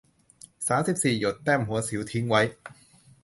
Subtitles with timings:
[0.67, 2.41] สามสิบสี่ หยด แต้มหัวสิวทิ้งไว้